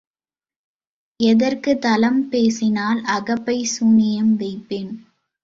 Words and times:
எதற்கு 1.19 1.79
தலம் 1.79 2.29
பேசினால் 2.29 3.01
அகப்பைச் 3.09 3.71
சூன்யம் 3.71 4.33
வைப்பேன். 4.35 4.91